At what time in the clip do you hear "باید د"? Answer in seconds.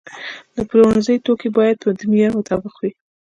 1.57-2.01